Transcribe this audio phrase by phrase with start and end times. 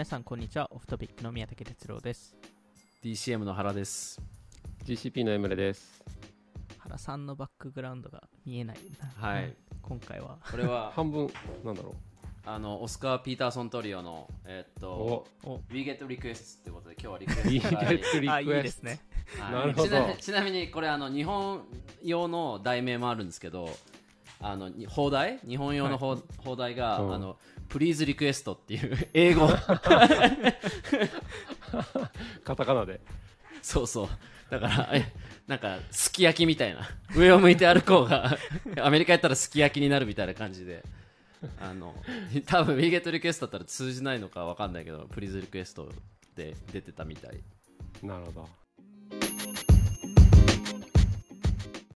[0.00, 0.66] 皆さんこんにちは。
[0.72, 2.34] オフトピックの宮武哲郎です。
[3.04, 4.18] DCM の原です。
[4.86, 6.02] GCP のエムレです。
[6.78, 8.78] 原さんのバックグラウンドが見えない
[9.20, 9.28] な。
[9.28, 9.54] はい。
[9.82, 10.38] 今回は。
[10.50, 11.30] これは、 半分、
[11.62, 11.94] なんだろ
[12.46, 14.80] あの、オスカー・ピーターソントリオの、えっう。
[14.80, 15.62] とお、お。
[15.68, 17.50] We Get Requests ってことで、今日はリクエスト
[18.20, 18.60] We 会 get い。
[18.60, 19.00] いですね。
[19.38, 19.52] はい。
[19.52, 19.86] なるほど。
[19.86, 21.62] ちなちなみに、これ、あの、日本
[22.02, 23.68] 用の題名もあるんですけど、
[24.40, 25.38] あの、に放題？
[25.46, 27.36] 日本用の放,、放題が、うんあの、
[27.68, 29.48] Please Request っていう英語。
[32.42, 33.00] カタカナで。
[33.62, 34.08] そうそう。
[34.50, 35.12] だから、え、
[35.46, 36.88] なんか、すき焼きみたいな。
[37.14, 38.38] 上を向いて歩こうが、
[38.82, 40.82] アメリカやったらすき焼きになるみたいな感じで。
[41.60, 41.94] あの、
[42.46, 45.90] 多分 We Get Request だったら通じないのかわかんないけど、Please Request
[46.34, 47.40] で出てたみたい。
[48.02, 48.48] なるほど。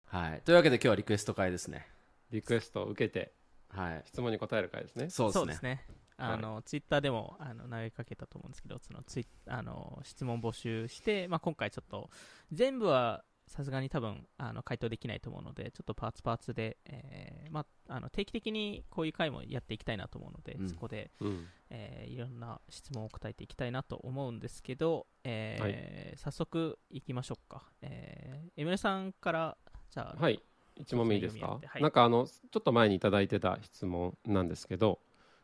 [0.05, 0.41] はい。
[0.45, 1.94] というわけで今日はリクエスト会ですね。
[2.35, 3.33] リクエストを受けて、
[3.69, 4.01] はい。
[4.05, 5.09] 質問に答える回ですね。
[5.09, 5.41] そうですね。
[5.41, 5.85] そうですね
[6.17, 12.09] あの、ツイッターでもあの投げかけたと思うんですけどそのツイあの質問募集して、まあ、今回ちょっと
[12.51, 21.47] 全部はさすがに多分あの回答できないと思うのでちょっとパーツパーツで、えーまあ、あの定期的にこういう回もやっていきたいなと思うので、うんそこでうん。
[21.69, 27.63] えーいろんな質問を答えていきたいなと思うんですけど、えー早速いきましょうか。
[27.81, 29.57] えー、エムレさんから、
[29.89, 30.41] じゃあ、はい。
[30.77, 31.59] 一問目いいですか？
[31.65, 31.81] はい。
[31.81, 34.99] なんかあの、ちょっと前にいただいてた質問なんですけど、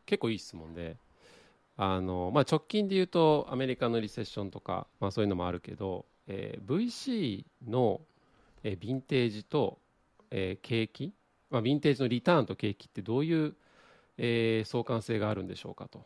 [0.06, 0.96] 結構いい質問で、
[1.76, 8.00] あの、まあ、直近で言うと、アメリカのリセッションとか、まあ、そういうのもあるけど、えー VC の、
[8.62, 9.78] えーヴィンテージと、
[10.30, 11.12] えー景気、
[11.50, 13.54] まあ、ヴィンテージのリターンと景気ってどういう、
[14.18, 16.04] えー相関性があるんでしょうかと。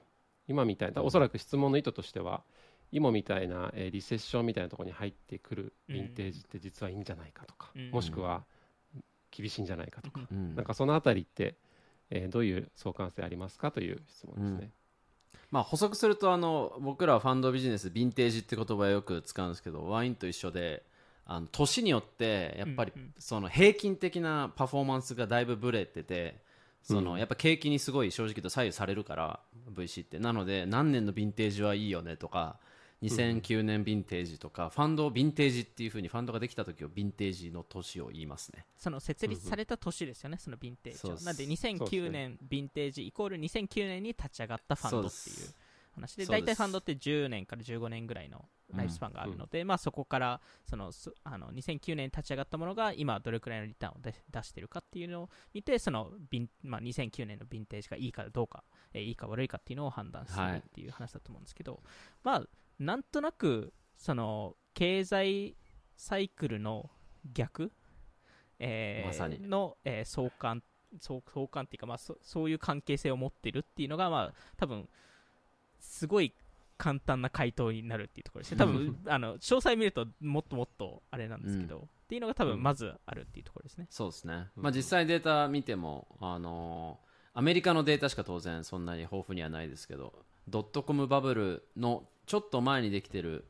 [0.48, 2.44] 今みたいな、おそらく質問の意図としては、
[2.92, 7.90] 今みたいな、えーリセッションみたいなところに入ってくるヴィンテージって実はいいんじゃないかとか、うん。
[7.90, 8.44] もしくは
[9.36, 10.54] 厳しいんじゃないかとか、うん。
[10.54, 11.56] なんかそのあたりって、
[12.10, 14.70] えーどういう相関性ありますかという質問ですね。
[15.50, 20.82] まあ補足するとあの僕らはファンドビジネスヴィンテージって言葉をよく使うんですけどワインと一緒で
[21.24, 23.14] あの年によってやっぱりうんうん。
[23.18, 26.40] その平均的なパフォーマンスがだいぶブレてて
[26.82, 27.18] そのうん。
[27.18, 29.40] やっぱ景気にすごい正直と左右されるから
[29.72, 30.18] VC って。
[30.18, 32.58] なので何年のヴィンテージはいいよねとか
[33.02, 38.64] 2009年ヴィンテージとかファンドをヴィンテージっていうふうにファンドができた時をヴィンテージの年を言いますね。
[38.78, 45.36] その設立された年ですよね、そのヴィンテージなんで、そうです2009ね年ヴィンテージイコール2009年に立ち上がったファンドっていう
[45.94, 61.82] 話で、大体ファンドって10年から15年ぐらいのライフスパンがあるので、まあそこからそのそあの2009年に立ち上がったものが今どれくらいのリターンを出出してるかっていうのを見て、そのヴィン、まあ、2009年のヴィンテージがいいかどうか、えーいいか悪いかっていうのを判断するはいっていう話だと思うんですけど、
[62.22, 62.42] まあ
[62.78, 65.56] なんとなくその経済
[65.96, 66.90] サイクルの
[67.32, 67.72] 逆、
[68.58, 69.40] えーまさに。
[69.40, 70.62] の、えー相関
[71.00, 74.88] 相相関っていうか、まあ、そそういう関係性を持ってるっていうのが、まあ、多分
[75.80, 76.32] すごい
[76.78, 78.58] 簡単な回答になるっていうところですね。
[78.64, 83.86] 多分あの詳細見るともっともっとあれなんですけど、っていうのが多分まずあるっていうところですね。
[83.90, 87.06] そうですね、うんまあ、実際データ見ても、あのー
[87.38, 93.44] アメリカのデータしか当然そんなに豊富にはないですけどドットコムバブルのちょっと前にできてる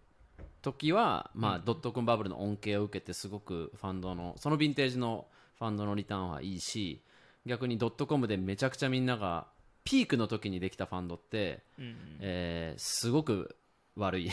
[0.62, 1.64] 時は、まあうん。
[1.64, 5.26] ドットコムバブルの恩恵を受けてすごくファンドのそのヴィンテージの
[5.59, 7.03] ファンドのリターンはいいし
[7.47, 9.47] 逆にドットコムでめちゃくちゃみんなが
[9.84, 13.56] ピークの時にできたファンドって、うんえーすごく
[13.97, 14.28] 悪い。
[14.28, 14.31] っ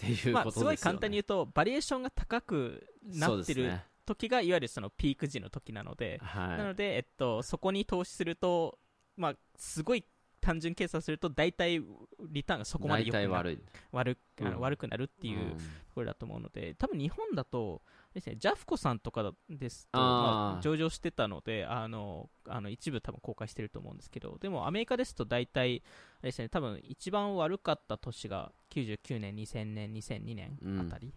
[0.00, 6.58] ていうまあ、ことですよね、すごい簡単に言うと、バリエーションが高くなってる時が、いわゆるそのピーク時の時なので、はい。
[6.58, 8.78] なので、えっと、そこに投資すると、
[9.16, 10.04] まあ、すごい
[10.40, 11.82] 単純計算すると、大体
[12.28, 13.58] リターンがそこまで大良く悪い。
[13.92, 14.60] 悪あのうん。
[14.60, 17.82] 悪くなるっていうところだと思うので、多分日本だと、
[18.14, 25.82] ですね、ジャフコさんとかですと、まあ、上場してたので、あのあの一部多分公開してると思うんですけど、でもアメリカですと大体、
[26.20, 31.14] ですね、多分一番悪かった年が99年、2000年、2002年あたり、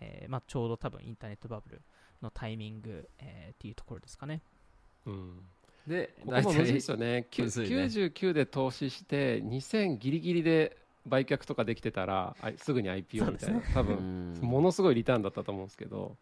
[0.00, 1.82] えーまあ、ちょうど多分インターネットバブル
[2.22, 4.42] のタイミング、えーっていうところですかね。
[5.06, 5.48] うん
[5.86, 7.26] でここですよね。
[7.30, 7.76] きゅむずいね。
[7.84, 16.16] 99で投資して、2000ギリギリで売却とかできてたら、あすぐに IPO みたいな、多分、ものすごいリターンだったと思うんですけど、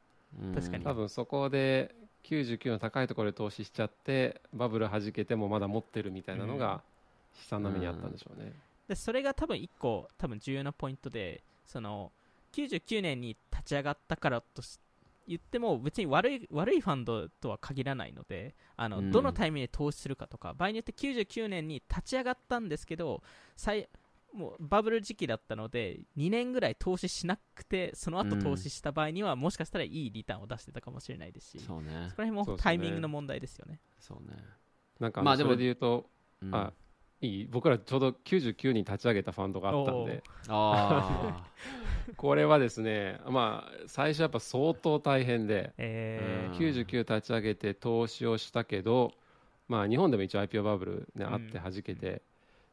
[0.55, 0.85] 確かに。
[0.85, 1.95] 多分そこで
[2.25, 6.83] 99の高いところで投資しちゃって、バブル弾けてもまだ持ってるみたいなのが、
[7.37, 8.53] 悲惨な目にあったんでしょうね。
[8.89, 12.13] でそれが多分一個多分重要なポイントでその
[12.53, 14.79] 99年に立ち上がったからとし
[15.27, 19.11] 言っても別に悪い悪いファンドとは限らないのであの、うん。
[19.11, 23.23] どのタイミングで投資するかとか場合によって99年に立ち上がったんですけど
[23.57, 23.89] 最
[24.35, 28.43] もうバブル時期だったので2年ぐらい投資しなくてその後うん。
[28.43, 31.87] 投資した場合には、もしかしたらいいリターンを出してたかもしれないですしそそうね。
[32.17, 33.81] こら辺もタイミングの問題ですよね。
[34.01, 34.37] そうね。
[34.99, 36.11] なんかあまあでものそれで言うと、
[36.43, 36.55] うん。
[36.55, 36.73] あ
[37.21, 37.47] いい。
[37.47, 40.23] 僕らちょうど99に立ち上げたファンドがあったんで。
[40.49, 41.47] あ
[42.17, 49.13] これはですねまあ最初やっぱ相当大変で、えうん99立ち上げて投資をしたけど
[49.69, 51.35] まあ日本でも一応 IPO バブル、ねうん。
[51.35, 52.23] あって弾けて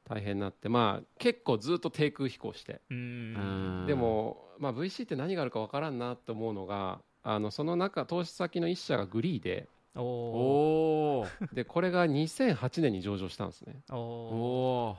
[0.05, 13.75] 大変になってまあ結構ずっと低空飛行してでも、まあ、VC って何があるかわからんなと思うのがあのその中投資先の一社がグリーでおおおおでこれが2008年に上場したんですね。
[13.91, 14.97] おお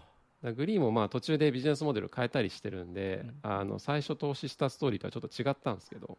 [0.51, 3.53] グリーもまあ途中でビジネスモデル変えたりしてるんで、うん。
[3.53, 6.19] あの最初投資したストーリーとはちょっと違ったんですけど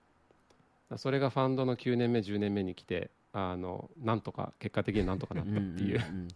[0.96, 6.00] それがファンドの9年目10年目に来てあのなんとか結果的になんとかなったっていう。
[6.00, 6.28] うん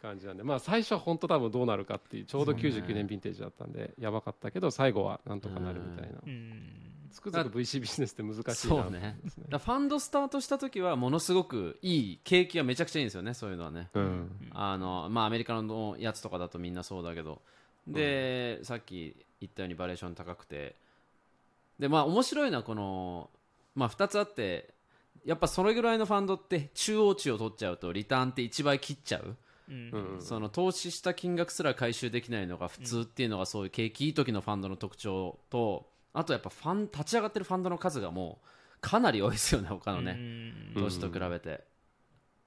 [0.00, 2.68] 感じなんで、まあ最初は本当多分どうなるかっていうちょうどそうね。
[2.70, 6.18] 99年ヴィンテージだったんでやばかったけど最後はなんとかなるみたいな。
[6.26, 6.62] うん。
[7.12, 9.18] つくづく VC ビジネスって難しいなそうね。
[9.48, 13.90] ファンドスタートした時はものすごくいい景気がめちゃくちゃいいんですよねそういうのはね。
[13.94, 14.30] うん。
[14.52, 17.42] あのまあアメリカのやつとかだとみんなそうだけど。
[17.86, 20.76] で、さっき言ったようにバリエーション高くて。
[21.78, 23.30] でまあ面白いのはこの
[23.74, 24.74] まあ2つあって
[25.24, 29.36] やっぱそれぐらいのファンドって中央値を取っちゃうとリターンって1倍切っちゃう、うんうん
[30.20, 38.46] その投資した金額すら回収できないのが普通っていうのがそういう景気いい時のファンドの特徴とあとやっぱファン立ち上がってるファンドの数がもう
[38.80, 40.16] かなり多いですよね他のね、
[40.74, 40.82] うん。
[40.82, 41.64] 投資と比べて、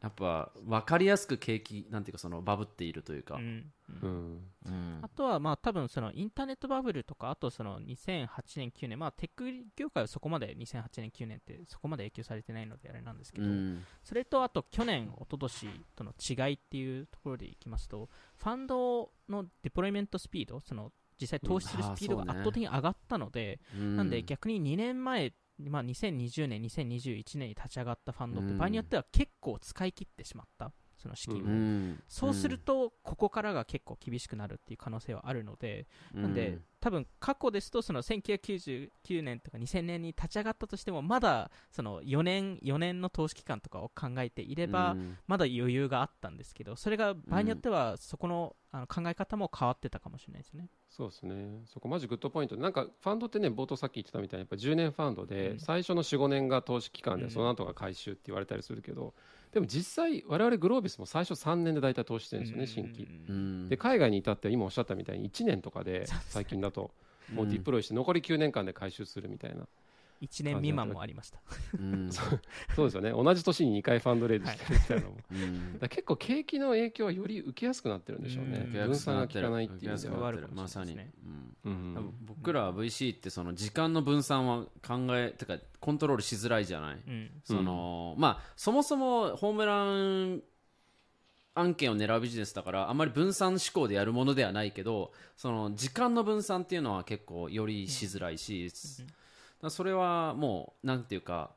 [0.04, 3.72] やっぱ分かりやすく景気なんていうかそのバブっているというか、うん。
[4.02, 4.42] うん。
[4.66, 5.00] うん。
[5.02, 8.28] あとはまあ多分そのインターネットバブルとかあとその2008
[8.58, 9.46] 年9年まあテック
[9.78, 13.86] 業界はそこまで2008年9年ってそこまで影響されてないのであれなんですけど、うん。
[14.04, 18.10] それとあと去年一昨年との違いっていうところでいきますと
[18.40, 23.96] ファンドのデプロイメントスピードその実際投資するスピードが圧倒的に上がったので、うん。
[23.96, 28.58] なんで逆に2年前まあ、2020年、2021年に立ち上がったファンドってうん。
[28.58, 31.46] 場合によっては結構使い切ってしまった、その資金を。
[31.46, 32.04] うん。
[32.08, 45.18] そうすると、ここからが結構厳しくなるっていう可能性はあるので、なんで、多分過去ですと、その1999年とか2000年に立ち上がったとしても、まだその4年、4年の投資期間とかを考えていれば、うん。
[45.26, 50.68] まだ余裕があったんですけど、それが場合によっては、そこのあの考え方も変わってたかもしれないですね。
[50.90, 51.62] そうですね。
[51.68, 52.56] そこマジグッドポイント。
[52.56, 55.60] でなんかファンドってね冒頭さっき言ってたみたいにやっぱ10年ファンドで、うん。
[55.60, 57.30] 最初の45年が投資期間で、うん。
[57.30, 59.14] その後が回収って言われたりするけど
[59.52, 63.08] でも実際我々グロービスも最初3年で大体投資してるんですよね、新規。
[63.30, 63.70] うん。
[63.70, 66.92] で海外に至っては今おっしゃったみたいに1年とかで最近だと
[67.32, 69.68] もうディプロイして残り9年間で回収するみたいな、
[70.24, 71.40] 1年未満もありました。
[71.78, 72.10] うん。
[72.12, 73.12] そうですよね。
[73.12, 78.72] 同じ年に2回ファンドレイズしてるみたいなのも、だかうんら結構景気の影響はより受けやすくなってるんでしょうね、うん。
[78.72, 80.44] 分散が効かないっていう意味では受けやすくなってる。
[80.44, 81.56] はまさに、うん。
[81.66, 87.42] うん僕らは VC ってその時間の分散は考えてかコントロールしづらいじゃない、うん。
[87.44, 90.44] そのまあそもそもホームラン
[91.56, 98.72] 案件を狙うビジネスだからあんまり分散思考でやるものではないけどその時間の分散っていうのは結構よりしづらいし、
[99.70, 101.52] それはもうなんていうか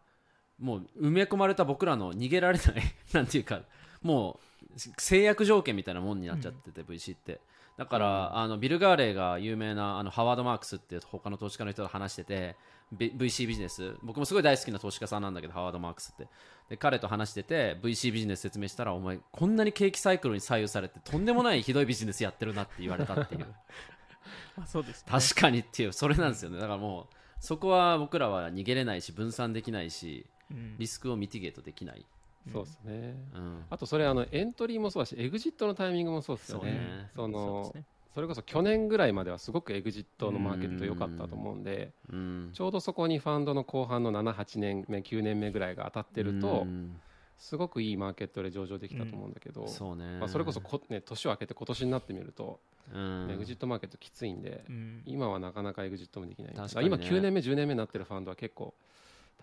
[0.59, 2.83] もう埋め込まれた僕らの逃げられない
[3.13, 3.63] なんていうか
[4.03, 4.57] もう
[4.99, 7.41] 制約条件みたいなもんになっちゃってて、VC って。
[7.77, 12.57] だから、あのビル・ガーレイが有名なあのハワード・マークスっていう他の投資家の人と話してて
[12.95, 13.97] VC ビジネス。
[14.03, 16.29] 僕もすごい大好きな投資家さんなんだけどハワード・マークスって。
[16.69, 23.47] で彼と話してて VC ビジネス説明したらお前こんなに景気サイクルに左右されてとんでもないひどいビジネスやってるなって言われたっていう。
[24.57, 25.13] まあ、そうです、ね。
[25.13, 26.57] 確かにっていうそれなんですよね。
[26.59, 30.77] だからもうそこは僕らは逃げれないし分散できないしうん。
[30.79, 32.07] リスクをミティゲートできない、
[32.53, 33.15] そうですね。
[33.35, 37.11] うん、あとそれあのエントリーもそうだしエグジットのタイミングもそうですよね。
[37.15, 37.33] そうね。
[37.33, 37.85] そのそうですね
[38.17, 42.51] それこそ去年ぐらいまではすごくエグジットのマーケット良かったと思うんでうん。
[42.55, 46.99] ちょうどそこにファンドの後半の78年目9年目ぐらいが当たってるとうん。
[47.37, 52.61] すごくいいマーケットで上場できたと思うんだけど、そまあ、それこそこ、ね、年を明けて今年になってみると、
[52.95, 55.03] うん、エグジットマーケットきついんで、うん。
[55.05, 56.55] 今はなかなかエグジットもできない。
[56.55, 58.73] 今9年目10年目になってるファンドは結構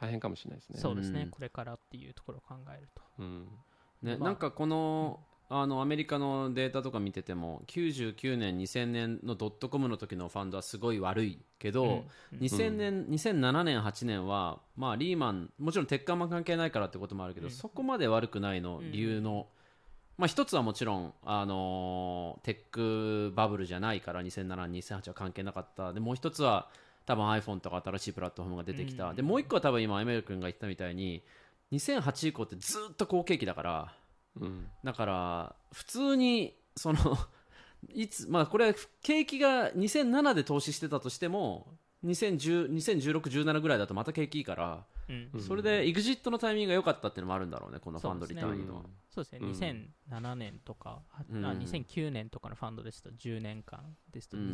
[0.02, 0.80] 大変かもしれないですね。
[0.80, 1.30] そうですね、うん。
[1.30, 3.04] これからっていうところを考えると。
[3.20, 3.48] うん。
[4.02, 5.20] ね、まあなんかこの,、
[5.56, 12.40] あのアメリカのデータとか見てても99年2000年のドットコムの時のファンドはすごい悪いけど、うん。
[12.40, 17.52] 2000年2007年8年は、まあ、リーマンもちろん鉄管も関係ないからってこともあるけど、うん。
[17.52, 19.46] そこまで悪くないの理由の、
[20.18, 25.94] まあ、一つはもちろん、あのーテックバブルじゃないから2007、2008は関係なかった。
[25.94, 26.70] でもう一つは
[27.06, 29.16] 多分 iPhone とか新しいプラットフォームが出てきた、うん。
[29.16, 31.22] でもう一個は多分今エメル君が言ったみたいに
[31.74, 33.94] 2008以降ってずっと好景気だから
[34.40, 34.68] うん。
[34.84, 37.00] だから普通にその
[37.94, 45.30] いつまあこれは景気が2007で投資してたとしても2010 2016、17ぐらいだとまた景気いいからうん。
[45.34, 45.42] うん。
[45.42, 48.84] それで EXIT のタイミングが良かったっていうのもあるんだろうねこのファンドリターンのは。
[49.10, 49.52] そうですね、うん。
[50.12, 51.46] 2007年とか、はうん。
[51.46, 54.54] あ2009年とかのファンドですと10年間ですとうん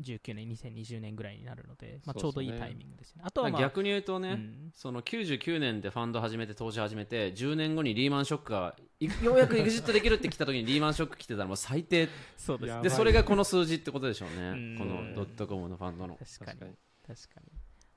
[0.00, 3.22] 2019年、2020年ぐらいになるので、まあ、ちょうどいいタイミングですね。
[3.24, 4.70] あとは、まあ、逆に言うとね、うん。
[4.74, 12.08] その99年でファンド始めて投資始めて10年後にリーマンショックがい ようやく EXIT できるって来た時にリーマンショック来てたらもう最低。
[12.36, 12.82] そうですね。
[12.82, 14.74] でそれがこの数字ってことでしょううん。
[14.74, 16.16] ねこのドットコムのファンドの。
[16.16, 16.74] 確かに。
[17.06, 17.52] 確かに。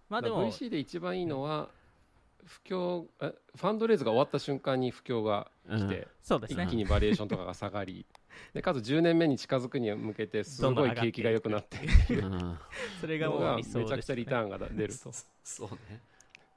[0.09, 1.69] まあまあ、でも、VC で一番いいのは
[2.45, 6.63] 不況えファンドレイズが終わった瞬間に不況が来て、そうですね。
[6.63, 6.75] 一気。
[6.75, 8.05] にバリュエーションとかが下がり
[8.53, 11.79] でかつ10年目に近づくに向けてすごい景気が良くなって
[12.13, 12.57] うん
[13.01, 13.85] それがもう理想です、ね。
[13.85, 15.11] めちゃくちゃリターンが出ると。
[15.43, 15.69] そう。
[15.89, 16.01] ね。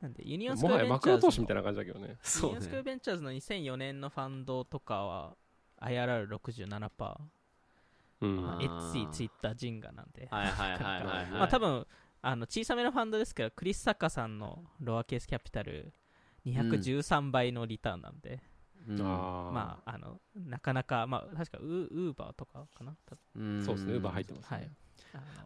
[0.00, 2.16] なんで、ユニオンスクエアベンチャーズのはやマクロ投資みたいな感じだけどね。
[2.22, 5.37] そうユニオンスクエベンチャーズの2004年のファンドとかは
[5.80, 7.20] IRR67%、
[8.22, 8.42] うん。
[8.42, 11.30] まあ、あー Etsy、Twitter、 Zynga なんで、はいはいはいはいはい。
[11.30, 11.87] まあ多分
[12.22, 15.92] あの小さめのファンドですけど、クリス・サッカーさんのロアケースキャピタル
[16.46, 18.42] 213倍のリターンなんで、
[18.87, 22.94] まあ、あのなかなか、まあ、確かウウーバーとかかな、
[23.64, 24.70] そうですねウーバー入ってますね、はい。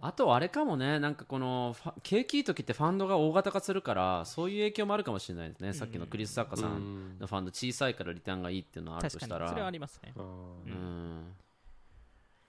[0.00, 9.40] あとあれかもねなんかこの景気いい時ってファンドが大型化するからそういう影響もあるかもしれないですね、さっきのクリス・サッカーさんのファンド小さいからリターンがいいっていうのはあるとしたら。
[9.40, 10.12] 確かに、それはありますね。
[10.16, 10.24] うう
[10.70, 11.34] ん。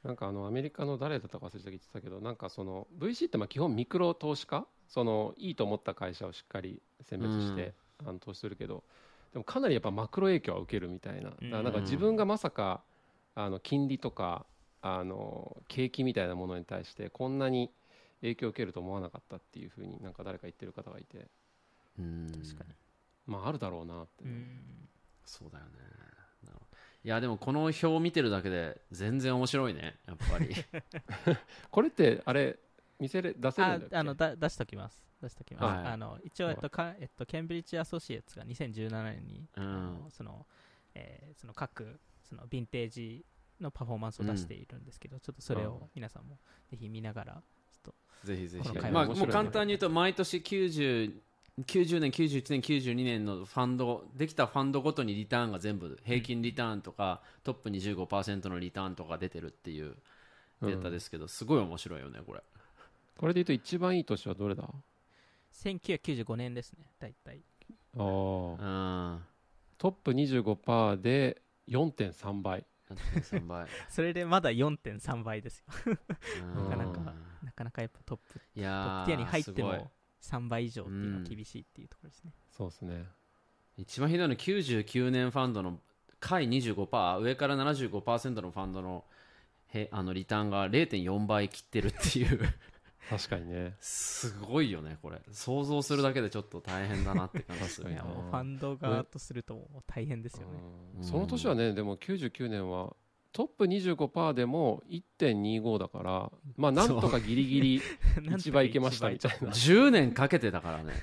[0.04, 4.66] なんかあのアメリカの誰だったか忘れたけど言ってたけどなんかその VC ってまあ基本ミクロ投資家？
[4.88, 7.74] そのいいと思った会社をしっかり選別して、
[8.06, 8.84] あの投資するけど
[9.36, 11.32] でもかなりやっぱマクロ影響は受けるみたいな。
[11.62, 12.82] なんか自分がまさか
[13.36, 14.46] あの金利とか
[14.82, 17.70] あの景気みたいなものに対してこんなに
[18.22, 21.28] 影響を受けると思わなかったっていうふうになんか誰か言ってる方がいて。
[22.00, 22.32] うん。
[22.32, 22.74] 確かに。
[23.28, 24.88] まああるだろうなって、うん。
[25.26, 25.72] そうだよね。
[27.04, 29.98] いやでもこの表を見てるだけで全然面白いね。
[30.08, 30.56] やっぱり。
[31.70, 32.58] これってあれ
[33.00, 33.98] 見せれ出せるあんだっけ？
[33.98, 35.06] あのだ出しときます。
[35.26, 35.64] 出しときます。
[35.84, 35.94] はい。
[35.94, 40.06] あの一応、えっとかえっと、ケンブリッジ・アソシエイツが2017年に、うん。
[40.10, 40.46] その
[40.94, 43.26] えーその各そのヴィンテージ
[43.60, 46.38] のパフォーマンスを出しているんですけど、ちょっとそれを皆さんも
[46.70, 48.70] ぜひ見ながら、ちょっとぜひぜひ。
[48.92, 51.14] まあもう簡単に言うと毎年90
[51.64, 59.96] 90年91年92年のファンドできたファンドごとにリターンが全部平均リターンとか、トップに15%のリターンとか出てるっていう
[60.62, 62.44] データですけど、すごい面白いよねこれ。
[63.18, 64.68] これで言うと一番いい年はどれだ？
[65.64, 67.42] 1995年ですね、大体。
[67.96, 69.14] あー。
[69.14, 69.24] うん。
[69.78, 72.66] トップ25%で4.3倍。
[72.90, 73.68] 3倍。
[73.90, 75.66] それでまだ4.3倍ですよ。
[76.44, 76.70] うん。
[76.70, 77.02] なかなか
[77.44, 82.34] なかなかやっぱトップ、トいやーップティアに入っても3倍以上っていうのは厳しいっていうところですね。
[82.52, 83.06] そうですね。
[83.78, 85.82] 一番ひどいの99年ファンドの
[86.20, 89.06] 下位25%上から75%のファンドの
[89.70, 92.40] へあのリターンが0.4倍切ってるっていう
[93.10, 93.76] 確かにね。
[93.80, 95.22] すごいよねこれ。
[95.32, 100.60] 想像するだけでちょっと大変だなって感じする うファンド側とすると大変ですよね。
[100.98, 101.04] うん。
[101.04, 102.96] その年はねでも99年は
[103.32, 107.82] トップ25%でも1.25だからまあなんとかギリギリ
[108.24, 109.48] 1倍いけましたみたいな。
[109.48, 110.94] ね10年かけてだからね。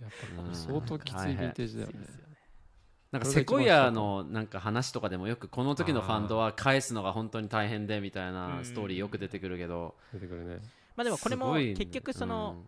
[0.00, 0.10] やっ
[0.48, 2.06] ぱ相当きついヴィンテージだよね。
[3.10, 9.96] なんかセコイアのなんか話とかでもよくこの時のファンドは返すのが本当に大変でみたいなストーリーよく出てくるけど。
[10.12, 10.60] 出てくるね
[10.96, 12.66] まあでもこれも結局その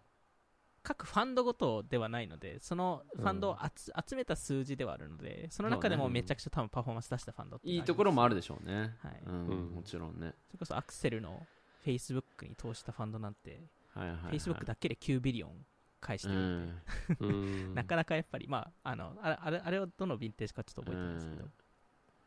[0.82, 8.96] 各ファンドごとではないので、そのファンドを集集めた数字ではあるので、その中でもめちゃくちゃ多分パフォーマンス出したファンドいいところもあるでししょうね。
[9.00, 9.22] はい。
[9.26, 9.74] うんうん。
[9.76, 10.34] もちろんね。
[10.48, 11.46] それこそアクセルの
[11.86, 13.62] Facebook に投したファンドなんて、
[13.94, 14.38] はいはいはい。
[14.38, 15.64] Facebook だけで9ビリオン
[16.00, 17.28] 返してうるんで、ん。
[17.28, 17.32] う
[17.70, 17.74] ん。
[17.74, 21.48] なかなかやっぱり、まあ、あのあれあれあれをどのヴィンテージかちょっと覚えてないんですけど、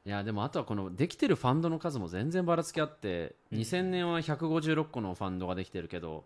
[0.06, 3.60] いやでもあとはこのできてるファンドの数も全然ばらつきあって、うん。
[3.60, 6.26] 2000年は156個のファンドができてるけど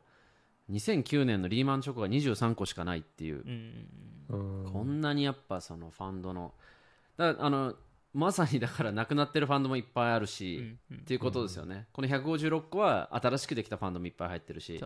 [0.70, 3.44] 2009年のリーマンチョコが23個しかないっていう、
[4.30, 6.54] こんなにやっぱそのファンドの
[7.18, 7.74] だあの
[8.14, 14.80] まさにだからなくなってるファンドもいっぱいあるし、っていうことですよね、この156個は新しくできたファンドもいっぱい入ってるし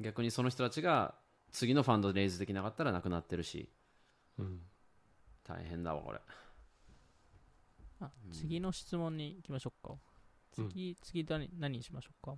[0.00, 1.14] 逆にその人たちが
[1.50, 3.68] 次のファンドレイズできなかったらなくなってるし。
[4.38, 4.60] うん。
[5.46, 6.18] 大変だわこれ
[8.00, 9.94] あ次の質問に行きましょうか。
[10.52, 12.36] 次、次何何にしましょうか？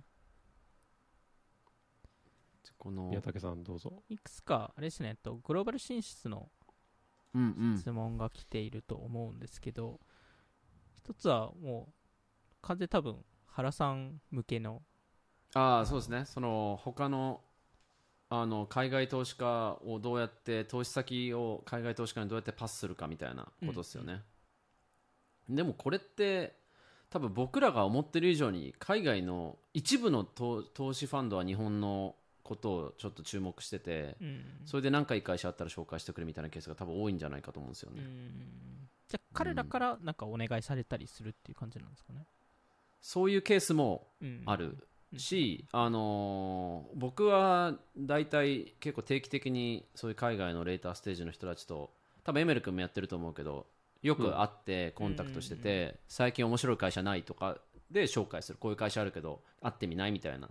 [2.77, 4.03] この宮武さんどうぞ。
[4.07, 6.49] いくつか、あれですね、えっと、グローバル進出の
[7.33, 7.77] うんうん。
[7.77, 9.99] 質問が来ていると思うんですけど、
[10.95, 11.93] 一つはもう、
[12.61, 14.81] 完全に多分、原さん向けの、
[15.53, 16.25] ああそうですね。
[16.25, 17.41] その他の
[18.29, 24.21] あの海外投資家をどうやって投資先を海外投資家にどうやってパスするかみたいなことですよね、
[25.49, 26.53] でもこれって
[27.09, 34.43] 多分僕らが思ってる以上に海外の一部の投投資ファンドは日本のことをちょっと注目してて、うん。
[34.65, 38.87] それで何かいい会社あったら紹介してくれみたいなケースが多分多いんじゃないかと思うんですよね、うん。
[39.07, 42.25] じゃあ彼らからなんかお願いされたりするっていう感じなんですかね？
[43.01, 44.77] そういうケースもうんある
[45.17, 51.91] し、あのー僕は大体結構定期的にそういう海外のレーターステージの人たちと
[52.23, 53.67] 多分エメル君もやってると思うけど
[54.01, 57.57] よく会ってコンタクトしてて、最近面白い会社ないとか
[57.91, 60.49] で紹介するこういう会社あるけど会ってみないみたいな。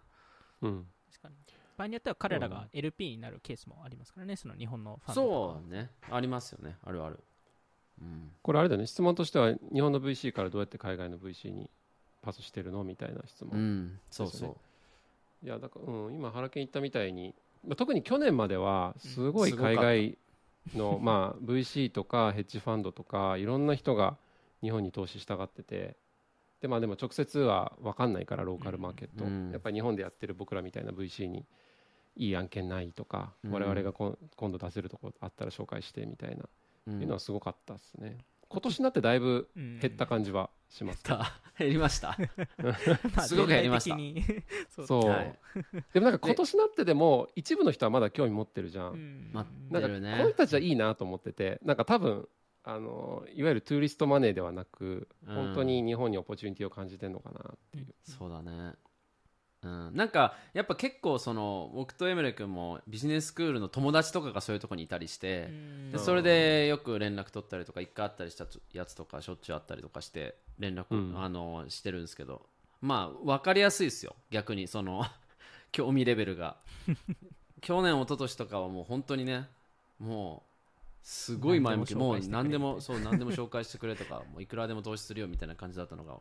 [0.63, 0.87] うん。
[1.11, 1.35] 確かに。
[1.77, 5.61] 場合によっては彼らが LP になるケースもありますからね、その日本のファンドとか。
[5.61, 5.91] そうね。
[6.11, 6.77] ありますよね。
[6.85, 7.21] あるある。
[8.01, 8.33] うん。
[8.43, 8.87] これあれだね。
[8.87, 11.71] 質問としては日本の VC からどうやって海外の VC に
[12.23, 14.01] パスしてるのみたいな質問、うん。
[14.11, 14.57] そうそ
[15.43, 20.19] いやだから、うん、今原健言ったみたいにまあ特に去年まではすごい海外
[20.75, 24.17] の、 まあ、VC とかヘッジファンドとかいろんな人が
[24.63, 25.97] 日本に投資したがってて
[26.61, 31.47] で,、まあ、でも直接は分かんないからローカルマーケット、うんやっぱり日本でやってる僕らみたいな VC に
[32.17, 33.53] いい案件ないとか、うん。
[33.53, 36.45] 我々がこん今度出せるとこあったら紹介してみたいな、
[36.89, 37.01] う、うん。
[37.01, 38.19] いうのはすごかったですね。
[38.49, 42.17] 今年になってだいぶうん減った感じはします、ねた 減りました。
[42.63, 42.77] ま
[43.17, 43.97] あすごくやりました。
[44.71, 44.87] そう。
[44.87, 45.39] そう、はい。
[45.93, 49.45] でもなんか今年になってでも一部の人はまだ興味持ってるじゃん、なん。
[49.45, 50.15] か出るね。
[50.19, 52.29] この人たちはいいなと思っててなんか多分
[52.63, 55.35] あのいわゆるツーリストマネーではなくうん。
[55.35, 58.75] 本当に日本にオポチュニティを感じてるのかなっていう、そうだね
[59.63, 65.93] うん、なんかやっぱ結構その僕とエムレ君もビジネススクールの友達とかがそういうとこにいたりして、うん。
[65.93, 71.21] でそれでよく連絡取ったりとか一回会ったりしたやつとかしょっちゅうあったりとかして連絡、うん。
[71.21, 72.43] あのしてるんですけど。
[72.81, 74.15] まあ分かりやすいですよ。
[74.31, 75.05] 逆にその
[75.73, 76.57] 興味レベルが。
[77.61, 79.49] 去年一昨年とかはもう本当にね
[79.99, 80.49] もう
[81.03, 81.95] すごい前向き。
[81.97, 86.19] もう何何でもそう何でも紹介してくれとかもういくらでも投資するよみたいな感じだったのが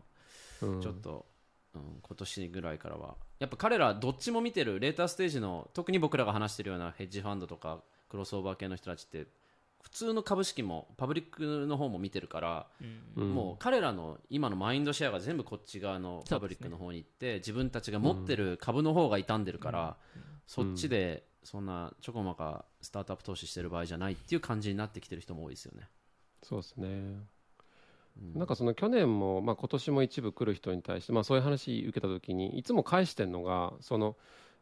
[0.63, 0.81] うん。
[0.81, 1.25] ちょっと、
[1.75, 3.15] うん、今年ぐらいからは。
[3.39, 9.27] やっぱ彼らどっちも見てるレーターステージの特に僕らが話してるようなヘッジファンドとかクロスオーバー系の人たちって
[9.81, 12.67] 普通の株式もパブリックの方も見てるから、
[13.15, 13.33] うんうん。
[13.33, 19.97] もう彼らの今のマインドシェアが全部こっち側のパブリックの方に行って、自分たちが持ってる株の方が傷んでるから、
[20.45, 25.87] そっちでそんなちょこまかスタートアップ投資してる場合じゃないっていう感じになってきてる人も多いですよね。
[26.43, 26.87] そうですね、
[28.19, 28.39] うん。
[28.39, 34.15] なんかその去年も、まあ、今年も一部来る人に対して、まあ、そういう話受けた時にいつも返してるのがその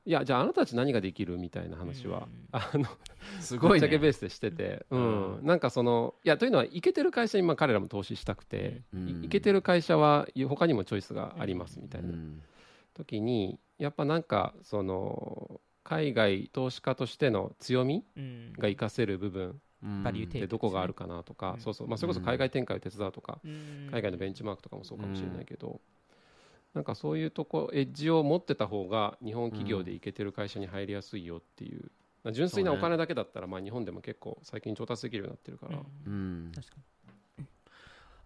[0.06, 2.48] いやじゃああなたたち何ができるみたいな話は、うん。
[2.52, 2.86] あの
[3.40, 3.80] すごいね。
[3.80, 5.40] ぶっちゃけベースでしてて、うん。
[5.42, 9.08] なんかそのいやというのはいけてる会社にまあ彼らも投資したくて、うん。
[9.24, 12.42] いいけてる会社は他にもチョイスがありますみたいなうん。
[12.94, 18.54] 時にやっぱなんかその海外投資家としての強みうん。
[18.54, 19.60] が活かせる部分うん
[20.04, 21.60] バリュー提供どこがあるかなとか、うん。
[21.60, 21.88] そうそう。
[21.88, 23.88] まあ、それこそ海外展開を手伝うとか、うん。
[23.92, 25.82] 海外のベンチマークとかもそうかもしれないけど、
[26.74, 31.92] なんかそういうとこエッジを持ってた方が日本企業でいけてる会社に入りやすいよっていう、
[32.24, 36.14] まあ純粋なお金だけだったら、まあ、日本でも結構最近調達できるようになってるから、うん。
[36.14, 36.16] う
[36.50, 36.52] ん。
[36.54, 36.78] 確か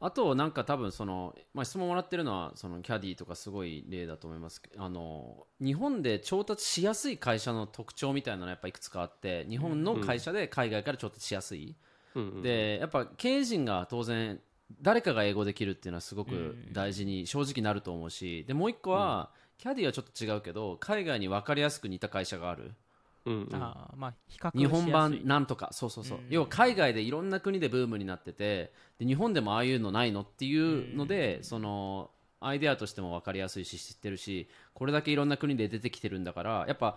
[0.01, 11.75] あとなんか多分その、まあ、質問もらってるのはそのキャディとかすごい例だと思いますけどあの日本で調達しやすい会社の特徴みたいなのがやっぱいくつかあって日本の会社で海外から調達しやすい、
[12.15, 14.39] うんうんでやっぱ経営陣が当然
[14.81, 16.35] 誰かが英語できるっていうのはすごくう
[16.69, 16.73] ん。
[16.73, 22.73] 大事に正直なると思うしでもう一個は、キャディはちょっと違うけど海外に分かりやすく似た会社がある
[23.25, 23.47] うんうん。
[23.47, 26.25] にあーまあ比較日本版なんとかそうそうそう、うん。
[26.29, 36.95] 要は海外でいろんな国でブームになっててで日本でもああいうのないのっていうので、そのアイデアとしても分かりやすいし知ってるしこれだけいろんな国で出てきてるんだからやっぱ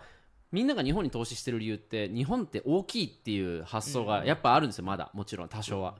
[0.53, 5.95] みんなが日本に投資してる理由って日本って大きいっていう発想がやっぱあるんですよまだもちろん多少は、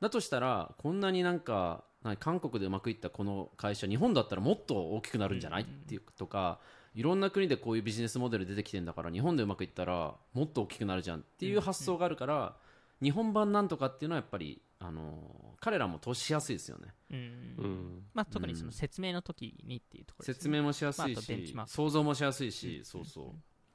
[0.00, 5.62] だとしたらこんなになんか何韓国でうまくいったこの会社日本だったらもっと大きくなるんじゃない？
[5.62, 6.60] っていうとか
[6.96, 12.56] いろんな国でこういうビジネスモデル出てきてんだから日本でうまくいったらもっと大きくなるじゃんっていう発想があるから、
[13.02, 16.94] 日本版なんとかっていうのはやっぱり、あのー彼らも投資しやすいですよね。
[17.10, 17.18] うん。
[17.18, 18.02] うん。
[18.14, 20.34] まあ特にその説明の時にっていうところね。
[20.34, 23.24] 説明もしやすいし、マーク想像もしやすいし、そうそう。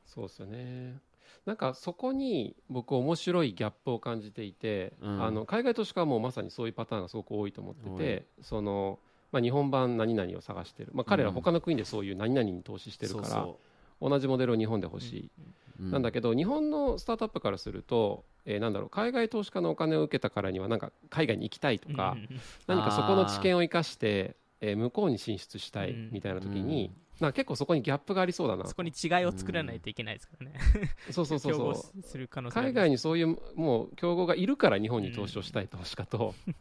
[0.05, 1.01] そうですよね。
[1.45, 5.23] なんかそこに僕面白いギャップを感じていて、うん。
[5.23, 8.99] あの海外投資家はもうまさにそういうパターンがすごく多いと思ってて、その
[9.31, 11.35] まあ、日本版何々を探してる、まあ、彼らうん。
[11.35, 13.59] 他の国でそういう何々に投資してるから、そ
[14.01, 15.31] う同じモデルを日本で欲しい、
[15.79, 22.39] そうなんだけど日本のスタートアップからすると、えーなんだろう海外投資家のお金を受けたからにはなんか海外に行きたいとか、うん。
[22.67, 26.09] 何かそこの知見を生かして、えー向こうに進出したいうん。
[26.11, 28.65] みたいな時に、な結構そこにギャップがありそうだな。
[28.67, 30.53] そこに違いを作らないといけないですからね。
[31.11, 32.01] そうそうそうそう。
[32.01, 36.55] する可能性があり海外にそういうもう競合がいるから日本に投資をしたい投資家と、うん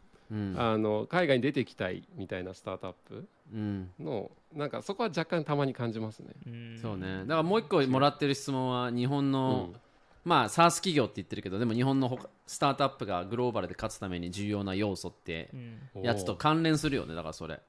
[0.57, 3.89] あの海外に出てきたいみたいなスタートアップうん。
[3.99, 6.29] のなんかそこは若干たまに感じますね。
[6.47, 6.79] うん。
[6.81, 7.19] そうね。
[7.21, 9.79] だからもう一個もらってる質問は日本の、うん。
[10.23, 15.49] まあ SARS 企業って言ってるけどでも日本の他スタートアップがグローバルで勝つために重要な要素って
[15.95, 16.01] うん。
[16.03, 17.59] やつと関連するよねだからそれ。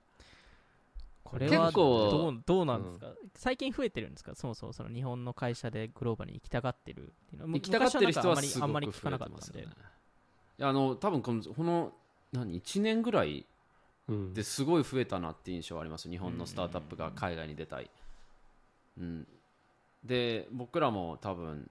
[1.25, 4.35] これは結構どうどうなんですか、最近増えてるんですか？
[4.35, 7.55] そもそもその日本の会社でグローバルに行きたがってるっていうの。
[7.55, 9.61] 行きたがってる人は昔すごなんかあんまりあんまり聞く増えかなかったんで。
[9.63, 9.93] てますよね
[10.59, 11.93] いやあの多分このこの
[12.33, 13.47] 何？1年ぐらい
[14.09, 14.35] うん。
[14.35, 16.09] ですごい増えたなっていう印象はあります。
[16.09, 17.91] 日本のスタートアップが海外に出たい、
[18.99, 19.27] うん、
[20.05, 21.71] で僕らも多分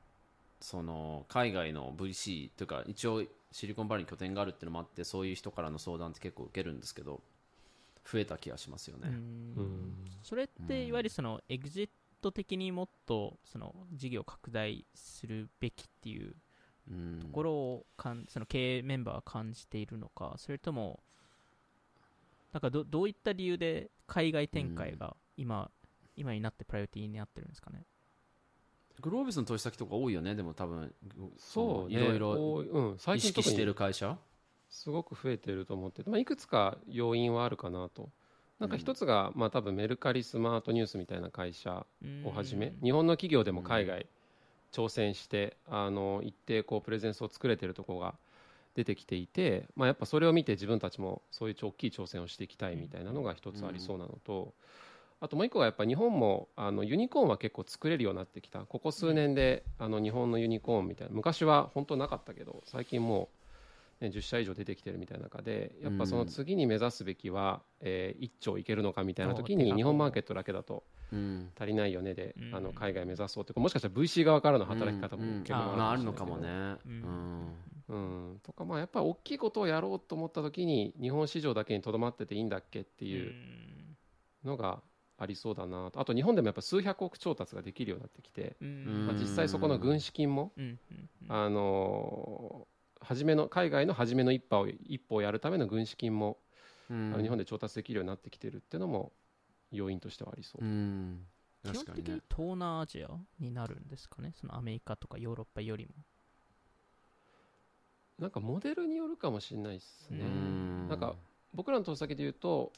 [0.60, 7.19] その海外の VC というか一応シリコンバレーに拠点があるっていうのもあってそういう人からの相談って結構受けるんですけど
[8.10, 9.13] 増えた気がしますよね、うん。
[9.13, 9.93] うん。
[10.24, 11.89] それっていわゆるそのエグジッ
[12.21, 16.36] ト的にもっとその事業を拡大するべきっていううん
[17.22, 21.00] ところをかんその経営メンバーは感じているのかそれとも
[22.54, 25.72] なんかどどういった理由で海外展開が今,、
[26.17, 27.86] 今になってプライオリティになってるんですかね？
[29.00, 30.94] グロービスの投資先とか多いよねでも多分。
[31.38, 31.96] そうね。
[31.96, 32.67] いろいろ多い。
[32.67, 34.17] うん、最意近特に識してる会社？
[34.70, 38.10] すごく増えてると思ってて、まあ、いくつか要因はあるかなと。
[38.60, 41.86] なんか一つが、まあ多分メルカリスマートニュースみたいな会社
[42.24, 44.06] をはじめ、日本の企業でも海外
[44.72, 48.16] 挑戦して、あの一定こうプレゼンスを作れてるとこが
[48.76, 54.54] 出てきていて、まあ、やっぱそれを見て自分たちもそういう大きい挑戦をしていきたいみたいなのが一つありそうなのと、
[55.20, 58.62] あともう一個はやっぱ日本もあのユニコーンは結構作れるようになってきた。
[58.62, 63.40] ここ数年であの日本のユニコーンみたいな昔は本当なかったけど最近もう、
[64.02, 71.52] ね、10社以上出てきてるみたいな中でやっぱその次に目指すべきは、えー1兆いけるのかみたいな時に日本マーケットだけだとうん。
[71.60, 72.56] 足りないよねで、うん。
[72.56, 76.76] あの海外目指そうってもしかしたら VC 側からの働き方も結構あるのかもね。
[77.90, 78.40] うん。
[78.44, 83.34] とかまあやっぱり大きいことをやろうと思った時に日本市場だけにとどまってていいんだっけっていう
[84.46, 84.82] のが
[85.18, 86.00] ありそうだなと。
[86.00, 89.08] あと日本でもやっぱ数百億調達ができるようになってきて、うん。
[89.08, 90.54] まあ、実際そこの軍資金も、
[91.28, 92.71] あのー
[93.02, 96.38] 初めの海外の初めの一歩を一歩をやるための軍資金も、
[96.90, 97.14] うん。
[97.14, 99.12] あの日本で調達できるようになってきてるっていうのも
[99.72, 100.66] 要因としてはありそう。
[100.66, 101.26] う、ん。
[101.64, 103.10] 基本的に東南アジア
[103.40, 105.92] になるんですかねそのアメリカとかヨーロッパよりも。
[108.20, 110.88] なんかモデルによるかもしれないですね、うん。
[110.90, 111.16] なんか
[111.56, 112.72] 僕らの投資先で言うと、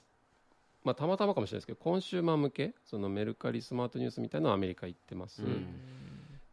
[0.85, 5.65] まあ、たまたまかもしれないですけどコンシューマー向けそのメルカリスマートニュースみたいなのはアメリカ行ってます、うん。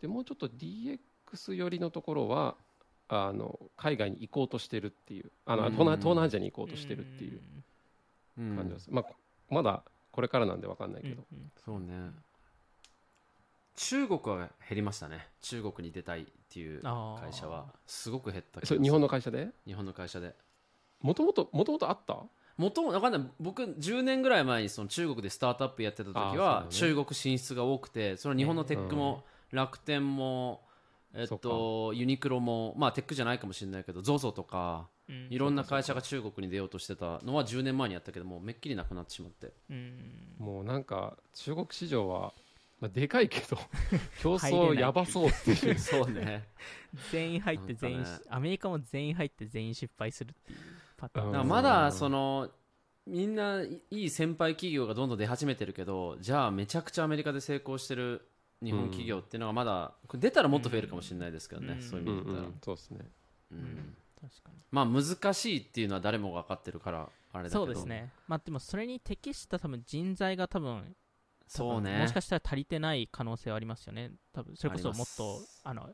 [0.00, 2.56] でもうちょっと DX 寄りのところは
[3.12, 5.72] あの海外に行こうとしてるっていうあの、うん。
[5.72, 7.40] 東南東南アジアに行こうとしてるっていう。
[8.38, 8.56] うん。
[8.56, 9.04] 感じです、まあ、
[9.50, 11.50] まだこれからなんで分かんないけど、うんうん。
[11.64, 12.10] そうね。
[13.76, 15.26] 中国は減りましたね。
[15.40, 17.66] 中国に出たいっていう会社は。
[17.86, 19.48] すごく減ったそれ日本の会社で？
[19.66, 20.34] 日本の会社で。
[21.00, 22.18] もともともともとあった？
[22.58, 23.22] もともわかんない。
[23.40, 26.76] 僕10年ぐらい前にその中国でスタートアップやってた時はね。
[26.76, 30.60] 中国進出が多くてその日本のテックも楽天も
[31.14, 35.26] えっそとユニクロもまあテックじゃないかもしれないけど ZOZO とかうん。
[35.30, 39.52] いろんな会社が中国に出ようとしてたのは10年前にやったけどもうめっきりなくなってしまって。
[39.68, 40.34] うん。
[40.38, 42.32] もうなんか中国市場は、
[42.80, 43.58] まあ、でかいけど
[44.22, 45.78] 競争やばそうっていう。
[45.78, 46.48] そうね。
[47.10, 48.06] 全員入って全員ね。
[48.28, 50.58] アメリカも全員入って全員失敗するっていう
[50.96, 52.50] パターン、まだその
[53.06, 58.29] みんないいい先輩企業がどんどん出始めてるけどじゃあめちゃくちゃアメリカで成功してる
[58.62, 61.82] 日本企業っていうのがまだこれ出たらもっと増えるかもしれないですけどね、うん。
[61.82, 62.98] そういう意味で言ったら、うんうんそうですね。
[63.52, 63.96] うん。
[64.20, 67.64] 確かにまあ難しいっていうのは誰もが分かってるからあれだけど。
[67.64, 68.10] そうですね。
[68.28, 70.94] まあでもそれに適した多分人材が多分
[71.46, 71.98] そうね。
[71.98, 74.12] もしかしたら足りてない可能性はありますよね。
[74.32, 75.88] 多分それこそもっとあの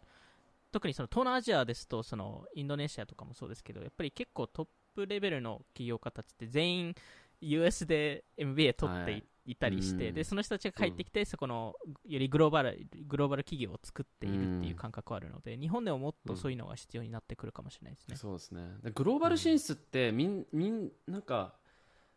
[0.72, 6.94] 特にその東南アジアですとそのインドネシアとかもそうですけどやっぱり結構トップレベルの企業家たちって全員
[7.40, 10.14] US で MBA 取ってい,、はいたりして、うん。
[10.14, 11.74] でその人たちが帰ってきて、そこの
[12.06, 18.16] よりグローバルグローバル企業を作っているっていう感覚はあるので、日本でももっとそういうのが必要になってくるかもしれないですね。
[18.16, 18.62] そうですね。
[18.82, 21.54] でグローバル進出ってみんみんなんか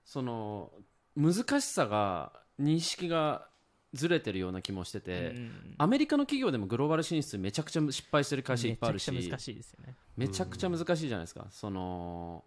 [0.04, 0.72] その
[1.16, 3.48] 難しさが認識が
[3.94, 9.96] ずれてるような気もしてて、うんアメリカの企業でもグローバル進出めちゃくちゃ失敗してる会社いっぱいあるしめちゃくちゃ難しいですよね。
[10.18, 12.44] めちゃくちゃ難しいじゃないですか、その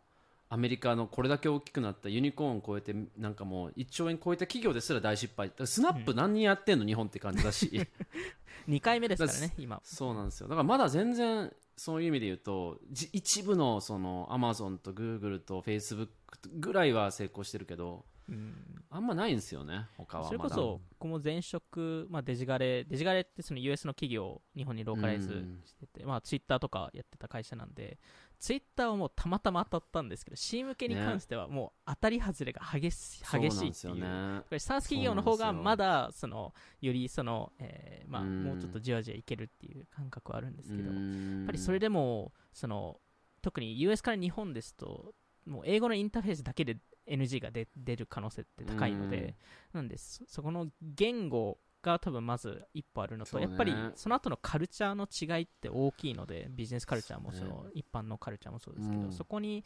[0.52, 5.50] アメリカのこれだけ大きくなったユニコーンを超えてなんかもう1兆円超えた企業ですら大失敗。
[5.64, 6.84] スナップ何人やってんの？
[6.84, 7.88] 日本って感じだし。
[8.68, 9.80] 2回目ですからね、今。
[9.82, 10.48] そうなんですよ。
[10.48, 18.84] だからまだ全然そういう意味で言うとじ一部のそのアマゾンとグーグルとフェイスブックぐらいは成功してるけどうん。
[18.90, 27.98] あんまないんですよね他はそれこそ、僕も前職、まあ、デジガレ、デジガレってその US の企業を日本にローカライズしてて、まあ、ツイッターとかやってた会社なんで、
[28.38, 33.94] ツイッターはもうたまたま当たったんですけど、C 向けに関してはもう当たり外れが激し激しいっていう。
[33.94, 34.58] ね。
[34.58, 38.44] サース企業の方がまだそのよりその、えーまあ、うん。
[38.44, 43.00] もうちょっとじわじわいけるっていう感覚はあるんですけど、ややっぱりそれでもその
[43.40, 45.14] 特に US から日本ですと
[45.46, 49.36] もう英語のインターフェースだけで NG が出出る可能性って高いので、
[49.72, 53.42] なんでそそこの言語が多分まず一歩あるのと、ね。
[53.42, 59.12] やっぱりその後のカルチャーの違いって大きいのでビジネスカルチャーもその一般のカルチャーもそうですけど、うん。
[59.12, 59.64] そこに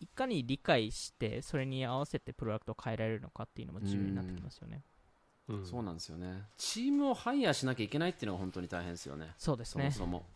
[0.00, 4.82] いかに理解してそれに合わせてプロダクトを変えられるのかっていうのも重要になってきますよね。
[5.48, 5.66] うん。
[5.66, 6.44] そうなんですよね。
[6.56, 9.34] チームをハイヤーしなきゃいけないっていうのが本当に大変ですよね。
[9.36, 9.90] そうですね。
[9.90, 10.26] そもそも。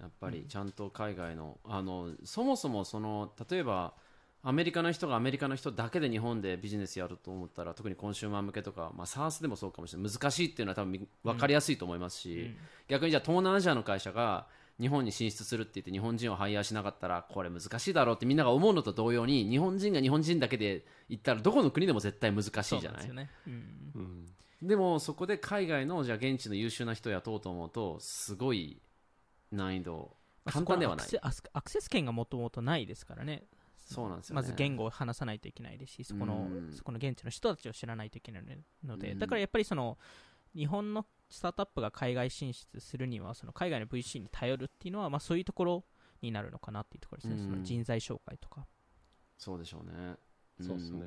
[0.00, 3.94] やっぱりちゃんと海外のあのそもそもその例えば
[4.42, 10.12] アメリカの人がアメリカの人だけで日本でビジネスやると思ったら特にコンシューマー向けとか、まあ、SARS でもそうかもしれない。
[10.12, 12.56] 難しいっていうのは多分み分かりやすいと思いますし、うん。
[12.88, 14.46] 逆にじゃあ東南アジアの会社が
[14.80, 23.00] 日本に進出するって言って日本人をハイヤーしなかったらこれ難しいだろうってみんなが思うのと同様に日本人が日本人だけで行ったらどこの国でも絶対難しいじゃない？
[23.00, 23.30] ですよね。
[23.46, 23.52] うん。
[23.94, 24.26] うん
[24.60, 28.80] でもそこで海外のじゃあ現地の優秀な人を雇おうと思うとすごい
[29.52, 31.08] 難易度まあ簡単ではない。
[31.52, 33.44] アクセス権がもともとないですからね。
[33.88, 34.36] そうなんですよね。
[34.36, 36.72] まず言語を話さないといけないですし、そこのうん。
[36.72, 38.42] そこの現地の人たちを知らないといけない
[38.84, 39.18] ので、うん。
[39.18, 39.98] だからやっぱりその
[40.54, 45.84] 日本のスタートアップが海外進出するには、その海外の VC に頼るっていうのは、まあ、そういうところ
[46.20, 47.50] になるのかなっていうところですね、うん。
[47.50, 48.66] その人材紹介とか。
[49.38, 50.16] そうでしょうね。
[50.60, 50.98] そうですね。
[50.98, 51.02] ん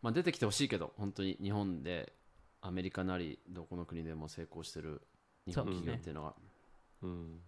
[0.00, 2.12] まあ、出てきてほしいけど本当に日本で
[2.60, 5.02] アメリカなりどこの国でも成功してる
[5.44, 6.36] 日本企業っていうのは。
[7.02, 7.40] うん。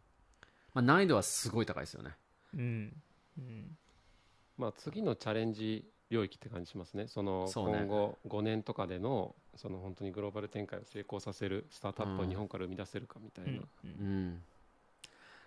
[0.72, 2.16] まあ、難易度はすごい高いですよね。
[2.54, 3.02] うん。
[3.38, 3.78] うん
[4.60, 13.58] まあ、次のチャレンジ領域って感じしますね、その今後5年とかでのその本当にグローバル展開を成功させるスタートアップを日本から生み出せるかみたいな、うん。
[13.58, 14.42] ううんん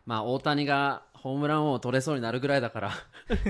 [0.06, 2.92] まあ大谷がホームラン王を取れそうになるぐらいだから。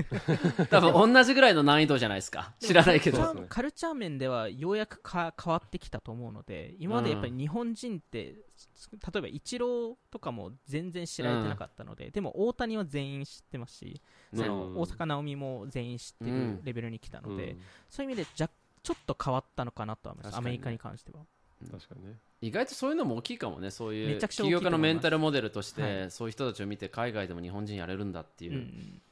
[0.70, 2.54] 多分同じぐらいの難易度じゃないですか。
[2.60, 3.46] 知らないけど。
[3.48, 14.00] カルチャー面ではようやくか変わってきたと思うので今までやっぱり日本人って、例えばイチローとかも全然知られてなかったので、でも大谷は全員知ってますし、
[14.32, 16.60] そのうん大坂なおみも全員知ってるうん。
[16.62, 17.60] レベルに来たので、うん。
[17.90, 18.50] そういう意味でじゃ
[18.84, 21.24] ちょっと変わったのかなとは思います、アメリカに関しては。
[21.70, 23.70] 確かにね、意外とそういうのも大きいかもね。
[23.70, 28.52] そういうめちゃくちゃ大き起業家のメンタルモデルとして、はそういう人たちを見て海外でも日本人やれるんだっていう。
[28.52, 29.02] う、ん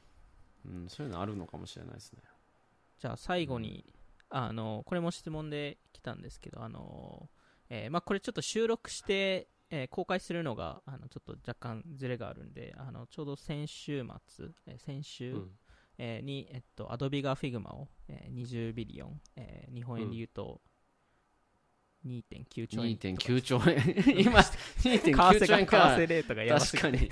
[0.65, 0.89] うん。
[0.89, 2.19] そういうのあるのかもしれないですね。
[2.99, 3.85] じゃあ最後に、
[4.29, 7.29] あのこれも質問で来たんですけど、あの
[7.69, 15.51] えーまあ、これちょっと収録して、えー公開するのがあのちょっと若干ずれがあるんであのちょうど先週末、えー先週、うん。
[15.97, 20.61] えーに、えっと、Adobe が Figma を、えー20ビリオン、えー日本円で言うと
[22.05, 23.13] 2.9兆円とか。
[23.13, 24.19] 2.9兆円。
[24.19, 25.95] 今2.9 為替が為兆円か。
[25.97, 26.91] 替レートがやばすぎて。
[26.91, 27.09] 確かに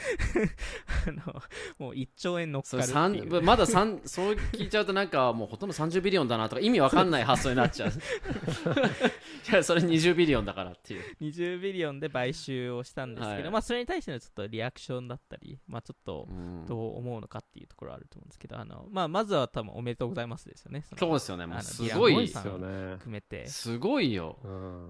[1.07, 1.41] あの
[1.79, 3.29] もう1兆円乗っかるっていう。
[3.29, 7.91] 三まだ三そう聞いちゃうとなんかもうほとんど30ビリオンだなとか意味わかんない発想になっちゃう。
[9.51, 11.17] いやそれ20ビリオンだからっていう。
[11.21, 13.51] 20ビリオンで買収をしたんですけど、はい。
[13.51, 16.65] まあそれに対してのちょっとリアクションだったり、まあちょっとうん。
[16.65, 20.84] どう思うのかっていうところはあると思うんですけど、あのまあまずは多分おめでとうございますですよね。
[20.97, 21.45] そうですよね。
[21.45, 24.38] もうすごいですよね、含めて、すごいよ。
[24.43, 24.47] う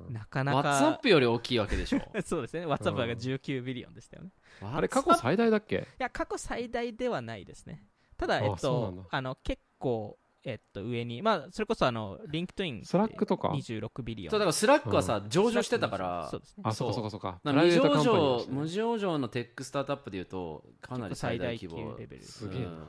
[0.09, 2.01] ん、なかなワッツアッか、プより大きいわけでしょ。
[2.23, 4.31] そうですね、WhatsApp が19ビリオンでしたよね。
[4.61, 5.87] あれ過去最大だっけ？
[5.99, 7.87] いや、過去最大ではないですね。
[8.17, 14.31] ただ、あえっとあの結構、えっと、上に、まあ、それこそあの、 LinkedIn、Slack とか？26ビリオン。
[14.31, 16.27] そうだから Slack はさ、上場してたから。
[16.31, 16.63] そうですね。
[16.65, 17.53] あそうそかそうかそうか。
[17.53, 21.95] 無上場無上場のテックスタートアップでいうとかなり最大規模。
[21.97, 22.61] レベルすげえ。
[22.63, 22.87] な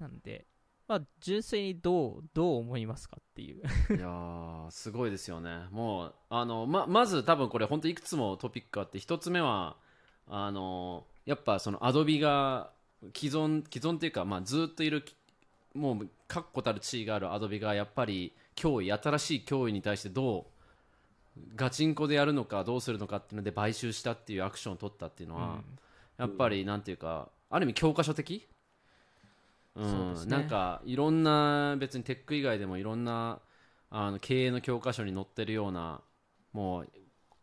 [0.00, 0.46] なんで、
[0.90, 3.62] まあ、純粋にどう、どう思いますかっていう。
[3.90, 9.76] う んいやーすごいですよねもうあのままず多分これ本当いくつもトピックあって一つ目は
[10.26, 12.72] あのやっぱそのアドビが
[13.14, 15.04] 既存既存っていうか、まあ、ずっといる
[15.74, 20.50] もう確固たる地位があるアドビがやっぱり脅威新しい脅威に対してど
[21.36, 25.64] うガチンコでやるのかどうするのかっていうので買収したっていうアクションを取ったっていうのは、うん
[26.18, 28.46] やっぱりなんていうかある意味教科書的、
[29.82, 33.40] うんなんかいろんな別にテック以外でもいろんな
[33.90, 36.00] あの経営の教科書に載ってるような
[36.52, 36.88] もう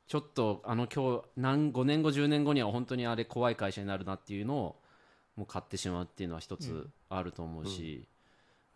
[0.07, 4.75] ちょっとあの今日何5年後10年後には本当にあれ怖い会社になるなっていうのを
[5.35, 6.93] もう買ってしまうっていうのは一つうん。
[7.09, 8.07] あると思うし、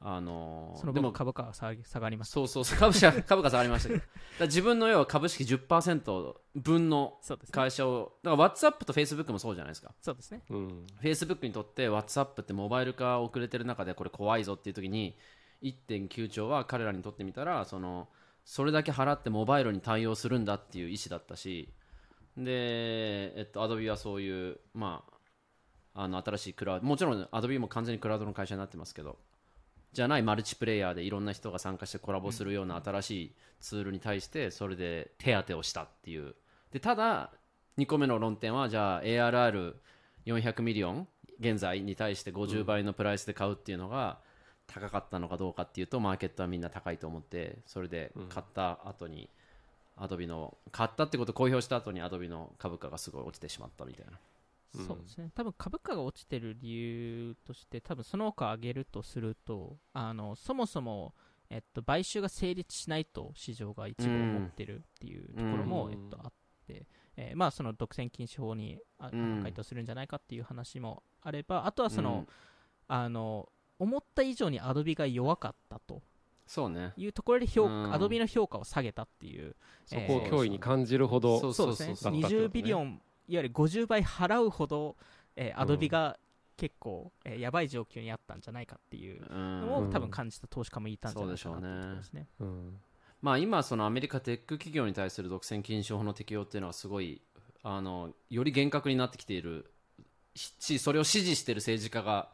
[0.04, 2.32] あのそのでも分株価が下が下がります。
[2.32, 4.02] そうそうそう株式株価下がりましたけど
[4.48, 7.20] 自分の要は株式10%分の。
[7.52, 10.42] 会社をだから WhatsApp と Facebook もそうじゃないですかそうですね。
[10.50, 15.16] うん、Facebook にとって WhatsApp ってモバイル化遅れてる中でこれ怖いぞっていう時に
[15.62, 18.08] 1.9兆は彼らにとってみたらその
[18.44, 21.70] それだけ払ってモバイルに対応するんだっていう意思だったし
[22.38, 25.04] で、えっと、アドビはそういう、ま
[25.94, 29.18] あ、あの新しいクラウドもちろんアドビも完全にクラウドの会社になってますけど
[29.94, 36.36] じゃないマルチプレイヤーでいろんな人が参加してコラボするような新しいツールに対してそれで手当てをしたっていう。
[36.72, 37.32] でただ
[37.78, 41.08] 2個目の論点はじゃあ ARR400 ミリオン
[41.40, 44.20] 現在に対して50倍のプライスで買うっていうのが
[44.68, 49.30] 高かったのかどうかっていうとマーケットはみんな高いと思ってそれで買った後に
[49.98, 54.14] アドビの買ったってことを公表した後にアドビの株価がすごい落ちてしまったみたいな
[54.74, 61.14] そうですね、多分株価が落ちてる理由として、多分その他挙げるとすると、あのそもそも、
[61.50, 65.92] えっと、買収が成立しないと市場が一部思ってるっていうところも、うん。
[65.92, 66.34] えっと、あっ
[66.66, 69.42] て、えーまあ、その独占禁止法にあうん。
[69.44, 72.28] 回答するんじゃないかっていう話もあれば、あとはその、うん。
[72.88, 76.02] あの思った以上にアドビが弱かったと。
[76.48, 76.94] そうね。
[76.96, 77.90] いうところで評うん。
[77.90, 79.56] 価、アドビの評価を下げたっていう、
[79.86, 82.12] そこを脅威に感じるほど、そうですね。
[82.12, 83.02] 20ビリオン、
[83.32, 84.96] いわゆる50倍払うほど、
[85.36, 86.18] えー、アドビが
[86.58, 89.90] 結構、えーやばい状況にあったんじゃないかっていううんのを、うん。
[89.90, 91.80] 多分感じた投資家もいたんじゃないかなそうでしょうね。
[91.80, 92.28] っていうとですね。
[92.40, 92.78] うん。
[93.22, 97.22] まあ、今、そのアメリカテック企業に対する独占禁止法の適用っていうのはすごい
[97.64, 99.72] あのより厳格になってきている
[100.36, 102.30] しそれを支持している政治家が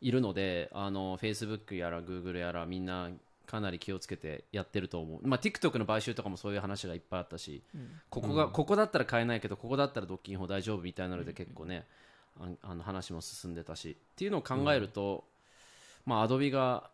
[0.00, 3.10] いるのであの Facebook やら Google やらみんな
[3.48, 7.88] かなり気をつけてやってると思う、まあ、TikTok の買収とかもそういう話がいっぱいあったしうん。
[8.10, 8.52] ここが、うん。
[8.52, 11.86] ここだったら買えないけどここだったら独禁法大丈夫みたいなので結構ね、
[12.38, 15.24] ああの話も進んでたしっていうのを考えると、
[16.04, 16.90] まあアドビが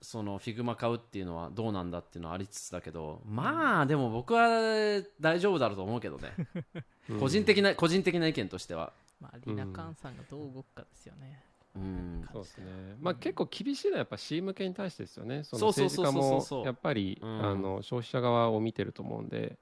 [0.00, 6.32] その Figma 買うっていうのはどうなんだっていうのはありつつだけどまあでも僕は大丈夫だろうと思うけどね、
[7.20, 8.92] 個人的な個人的な意見としては。
[9.20, 11.42] まあ、リナカンさんがどう動くかですよね。
[11.76, 12.28] うん。
[12.32, 16.42] そうですね、まあ、結構厳しいのはやっぱ C 向けに対してですよね、そのそうそう政そうそうそう。
[16.42, 17.46] 治家もやっぱり、うん。
[17.46, 19.58] あの消費者側を見てると思うんで、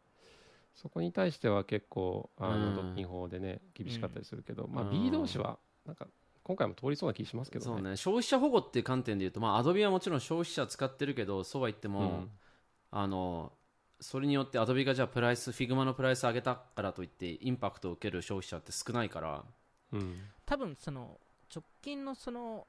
[0.74, 2.60] そこに対しては結構、あうん。
[2.60, 6.06] の独禁法でね、厳しかったりするけど、まあ、うん B 同士は、なんか、
[6.42, 7.76] 今回も通りそうな気しますけどね。
[7.76, 7.96] そうね。
[7.96, 12.30] 消費者保護っていう観点で言うとまあアドビはもちろん消費者使ってるけどそうは言っても、うん。
[12.90, 13.52] あの
[14.00, 19.44] それによってアドビがじゃあプライスフィグマのプライス上げたからといってインパクトを受ける消費者って少ないから。
[19.92, 20.20] うん。
[20.46, 21.18] 多分その
[21.54, 22.66] 直近のその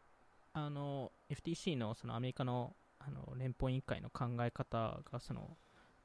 [0.54, 5.58] あの FTC のそのアメリカのあの連邦委員会の考え方がその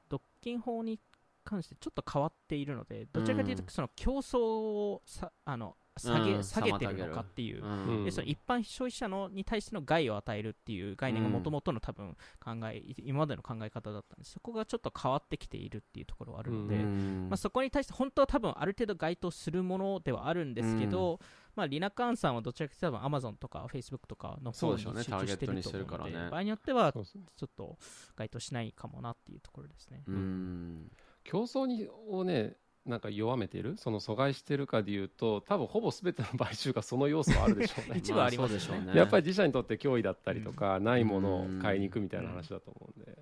[0.08, 1.00] 独禁法に
[1.44, 17.26] 関してちょっと変わっているのでどちらかというとうんその競争をさあの下げ,、うん下げてるのかっていう、うんうんでその一般消費者のに対しての害を与えるっていう概念がもともとの多分考え、今までの考え方だったんですそこがちょっと変わってきているっていうところはあるので、うん。
[17.30, 21.20] まあ、そこに対して本当は多分ある程度該当するものではあるんですけど、
[21.56, 25.04] まあ、リナカンさんはどちらかというと多分 Amazon とか Facebook とかの方に集そうでしょうね。
[25.04, 26.30] 中してると思うのでターゲットにしてるからね。
[26.30, 27.02] 場合によってはちょ
[27.44, 27.78] っと
[28.16, 30.02] 該当しないかもなっていうところですね。
[30.06, 30.90] うん。
[31.22, 37.98] 競争にをね、なんか弱めてる、その阻害してるかでいうと、多分ほぼすべての買収がその要素はあるでしょうね。
[37.98, 38.94] 一部ありますでしょうね。
[38.94, 43.18] やっぱり自社にとって脅威だったりとか、ないものを買いに行くみたいな話だと思うんで。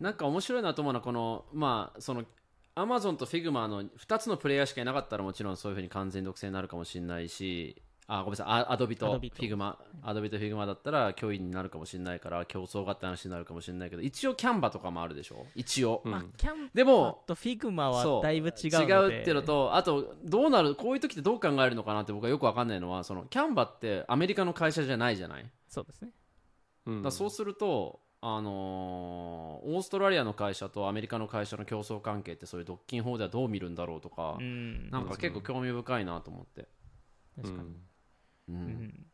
[0.00, 2.24] なんか面白いなと思うのはこのまあその
[2.74, 8.46] アマゾンとフィグマの2つのプレイヤーしかいなかったらもちろんそういうふうに完全独占になるかもしれないしあごめんなさい。
[8.48, 9.06] アアドビと。
[9.12, 15.46] フィグマアドビとフィグマだったら脅威になるかもしれないから競争がって話になるかもしれないけど一応 Canva とかもあるでしょ？
[15.54, 16.10] 一応、うん。
[16.10, 18.16] まあ、 Canva でもと Figma そう。
[18.16, 18.92] はだいぶ違うので。
[18.92, 25.44] 違うっていうのとあとどうなるこういう時ってどう考えるのかなって僕はよく分かんないのはその Canva ってアメリカの会社じゃないじゃない？
[25.68, 26.10] そうですね。
[26.86, 34.90] うんだそうすると、あのーオーストラリアの会社とアメリカの会社の競争関係ってそういう独禁法ではどう見るんだろうとか、うん。
[34.90, 36.68] なんか結構興味深いなと思って、
[37.36, 37.68] 確かに、
[38.48, 38.54] うん。
[38.54, 39.06] うん。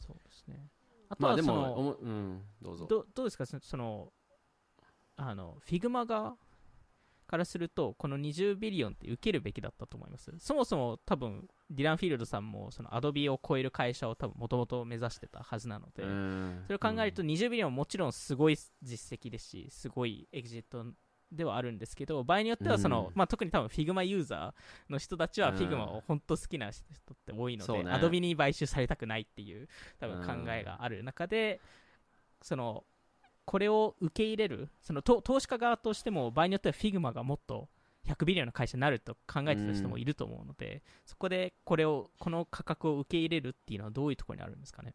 [0.00, 0.68] そうですね。
[1.08, 2.86] あとまあではその、もおもうんどうぞ。
[2.86, 3.46] どどうですか？
[3.46, 4.12] そその
[5.16, 6.34] あのフィグマが
[7.26, 10.32] からするとこの20ビリオンって受けるべきだったと思います？
[10.38, 16.62] そもそも多分ディラン・フィールドさんもそのアドビを超える会社を多分もともと目指してたはずなので、うん。
[16.66, 20.84] それを考えると20ビリオンはもちろんすごい実績ですしすごいエグジット
[21.30, 23.12] ではあるんですけど場合によってはその、うん。
[23.14, 25.56] まあ、特に多分 Figma ユーザーの人たちはうん。
[25.56, 27.90] Figma を本当好きな人って多いので、そうね。
[27.90, 31.60] Adobe に買収されたくないっていう多分考えがある中で、
[32.40, 32.84] その
[33.44, 37.68] これを受け入れるその投投資家側としても場合によっては Figma がもっと
[38.06, 44.94] 100ビリオンの会社になると考えてた人もいると思うので、そこでこれをこの価格を受け入れるっていうのはどういうところにあるんですかね？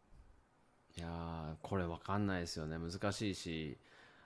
[0.96, 2.76] いやーこれわかんないですよね。
[2.78, 3.78] 難しいし。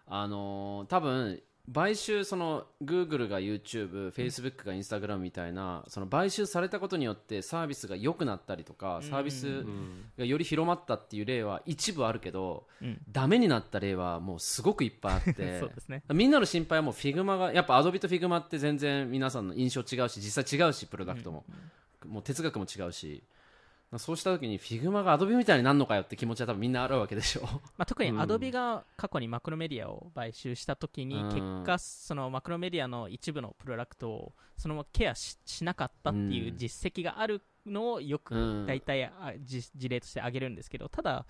[0.06, 1.42] あのー多分
[1.72, 10.04] 買収その Google が YouTube、Facebook が Instagram みたいなその買収されたことによってサービスが良くなったりとかサービスうん。
[10.18, 12.98] がより広まったっていう例は一部あるけどうん。
[13.10, 16.02] ダメになった例はもうすごくいっぱいあって そうですね。
[16.12, 21.44] みんなの心配はもう Figma がやっぱ Adobe と Figma って全然皆さんの印象違うし実際違うしプロダクトも、
[22.06, 23.22] もう哲学も違うし
[23.96, 28.20] そうした時に Figma が Adobe みたいになるのかよって気持ちは多分みんなあるわけでしょまあ、特にうん。
[28.20, 31.28] Adobe が過去にマクロメディアを買収したときに、うん。
[31.28, 36.58] 結果、そのマクロメディアの一部のプロダクトをそのままケアししなかったっていううん。
[36.58, 38.66] 実績があるのをようくん。
[38.66, 39.10] 大体
[39.46, 41.24] 事例として挙げるんですけど、ただ、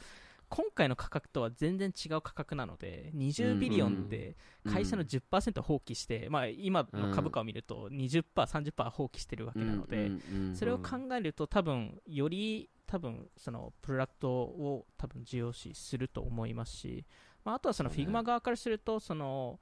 [0.49, 4.36] 今回の価格とは全然違う価格なので、20ビリオンで
[4.70, 10.11] 会社の10%放棄して、まあ、今の株価を見ると20%、30%放棄してるわけなので、
[10.55, 17.05] それを考えると多分より多分そのプロダクトを多分重要視すると思いますし、
[17.44, 19.61] まあ、あとはその Figma 側からするとその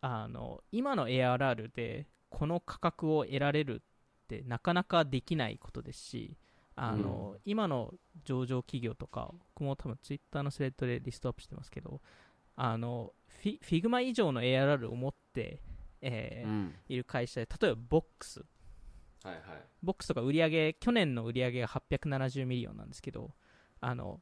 [0.00, 6.36] あの今の ARR でこの価格を得られるってなかなかできないことですし
[6.76, 7.94] あの、今の
[8.24, 12.00] 上場企業とか僕も多分 Twitter のスレッドでリストアップしてますけど
[12.56, 15.60] あのフィ Figma 以上の ARR を持って、
[16.00, 16.74] えーうん。
[16.88, 18.44] いる会社で例えば Box
[19.24, 19.42] はいはい。
[19.82, 23.32] ボックスとか売り上げ、去年の売り上げが870ミリオンなんですけど、
[23.80, 24.20] あの、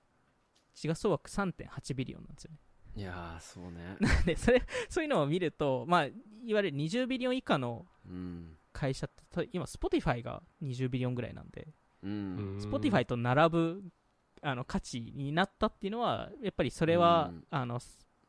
[0.75, 2.59] 時価総額3.8ビリオンなんですよね。
[2.95, 3.97] いやーそうね。
[3.99, 6.13] な んで、それ、そういうのを見ると、まあ、い
[6.55, 8.57] わゆる20ビリオン以下のうん。
[8.73, 11.75] 会社って、た今、Spotify が20ビリオンぐらいなんで、ううんん
[12.05, 13.83] Spotify と並ぶ、
[14.41, 17.45] あの、価値になったっていうのは、やっぱりそれは、うん。
[17.51, 17.81] あの、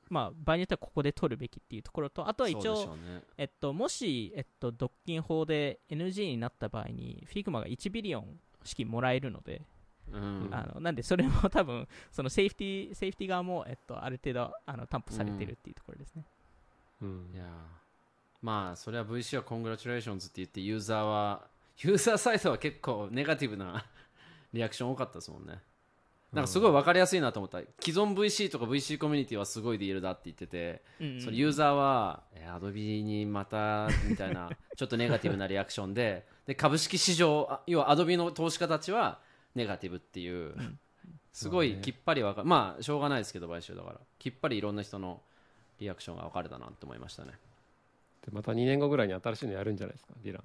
[0.10, 3.24] まあ、場合によってはここで取るべきっていうところと、あとは一応、ね。
[3.38, 9.64] えっと、もし、えっと、独禁法で NG になった場合に、Figma が1ビリオン資金もらえるので、
[10.12, 10.50] うん。
[10.52, 16.26] あのなんでそれも多分そのセーフティーセーフティー側も、えっと、ある程度あの担保されてるっていうところですね。
[17.02, 17.30] うん。
[17.34, 17.48] いやー。
[18.42, 21.48] まあそれは VC は congratulations って言ってユーザーは
[21.82, 23.86] ユーザーサイドは結構ネガティブな
[24.54, 25.62] リアクション多かったですもんね。
[26.32, 27.60] なんかすごい分かりやすいなと思った。
[27.80, 39.22] 既存 VC とか VC コミュニティはすごいディールだって言ってて、うんうんそのユーザーはえアドビにまたみたいな ちょっとネガティブなリアクションでで株式市場あ要はアドビの投資家たちは
[39.54, 40.80] ネガティブっていう、ん。
[41.32, 44.00] すごいきっぱり分かまあしょうがないですけど買収だから。
[44.20, 45.22] きっぱりいろんな人の
[45.80, 47.34] リアクションが分かれたなと思いましたね。
[48.26, 50.44] でまた2年後ぐらいに新しいのやるんじゃないですかディラン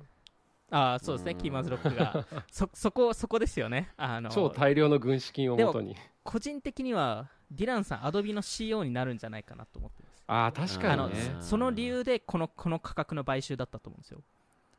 [0.71, 2.27] ああそうですね、うんキーマンズロックが。
[2.51, 3.91] そそこそこですよね。
[3.97, 10.25] あの超大量の軍資金をもとに個人的にはディランさんアドビの CEO になるんじゃないかなと思ってます。
[10.27, 11.35] ああ確かにね。
[11.37, 14.23] うんその理由でこのこの価格の買収だったと思うんですよ。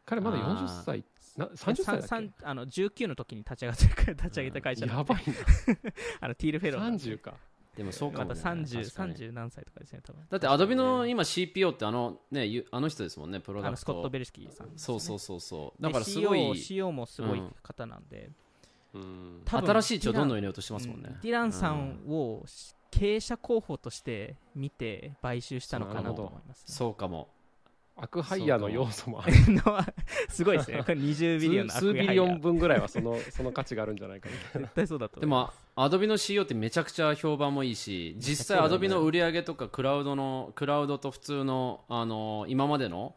[0.05, 1.03] 彼まだあー40歳。
[1.37, 2.45] な30歳だっけ？
[2.45, 5.21] あの19の時に立ち上がって立ち上げた会社やばい
[6.19, 7.03] あのティールフェローななんで。
[7.03, 7.33] 30か
[7.79, 9.15] でもそうかも、ね、30、確かに。
[9.15, 10.21] 30何歳とかですね、多分。
[10.29, 13.71] だってアドビの今 CPO ってあのねゆあの人ですもんねプロあダクト。
[13.71, 15.81] のスコット・ベルスキーさんね、そうそうそうそう。
[15.81, 16.57] でだからすごい。
[16.57, 18.31] CEO もすごいうん方なんで、
[18.93, 19.41] うん。
[19.45, 21.09] 新しい血をどんどん入れようとしてますもんね。
[21.09, 22.43] うん、ディランさんを
[22.91, 26.63] 経営者候補として見て買収したのかなと思います、ね。
[26.67, 27.29] そうかも
[28.01, 29.33] アクハイヤーの要素もある。
[29.51, 29.85] のは
[30.29, 30.79] すごいですね。
[30.79, 34.67] これ20ビリオンの数数ビリオン分分ぐらいはその その価値があるんじゃないかみたいな。
[34.67, 35.25] 絶対そうだとで。
[35.25, 43.15] もアドビの CEO ってめちゃくちゃ評判もいいし実際アドビの売り上げとかクラウドのクラウドと普通のあの今までの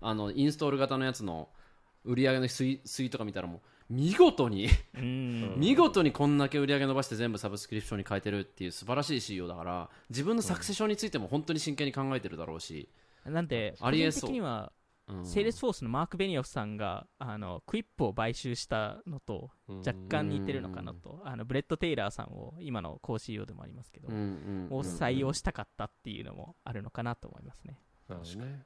[0.00, 1.48] あのインストール型のやつの
[2.04, 5.54] 売り上げの推推移とか見たらもう見事にうん。
[5.56, 12.88] 見事にこんだけ売り上げ伸ばして全部サブスクリプションに変えてるっていう素晴らしい CEO だから自分の succession についても本当に真剣に考えてるだろうし、
[13.30, 14.30] なんで、個人ありえそう。
[14.30, 14.72] 的には、
[15.08, 15.24] うん。
[15.24, 27.78] セールスフォースのマーク・ベニオフさんがあの Quip を買収したのと若干似てるのかなと、あのブレッド・テイラーさんを今の co CEO でもありますけど、うんうんを採用したかったっていうのもあるのかなと思いますね。
[28.08, 28.62] なるほどね